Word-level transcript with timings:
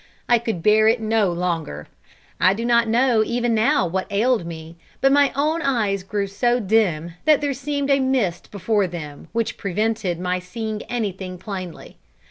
I 0.27 0.39
could 0.39 0.63
bear 0.63 0.87
it 0.87 0.99
no 0.99 1.31
longer. 1.31 1.87
I 2.39 2.55
do 2.55 2.65
not 2.65 2.87
know 2.87 3.23
even 3.23 3.53
now 3.53 3.85
what 3.85 4.11
ailed 4.11 4.47
me; 4.47 4.75
but 4.99 5.11
my 5.11 5.31
own 5.35 5.61
eyes 5.61 6.01
grew 6.01 6.25
so 6.25 6.59
dim, 6.59 7.13
that 7.25 7.39
there 7.39 7.53
seemed 7.53 7.91
a 7.91 7.99
mist 7.99 8.49
before 8.49 8.87
them 8.87 9.27
which 9.31 9.57
prevented 9.57 10.19
my 10.19 10.39
seeing 10.39 10.81
anything 10.89 11.37
plainly. 11.37 11.97